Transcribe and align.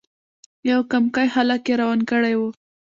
یو 0.69 0.79
کمکی 0.91 1.27
هلک 1.35 1.61
یې 1.69 1.75
روان 1.81 1.99
کړی 2.11 2.33
وو. 2.37 2.49